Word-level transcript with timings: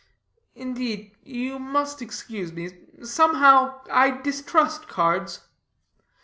"Indeed, 0.55 1.11
you 1.21 1.59
must 1.59 2.01
excuse 2.01 2.51
me. 2.51 2.71
Somehow 3.03 3.81
I 3.91 4.09
distrust 4.09 4.87
cards." 4.87 5.41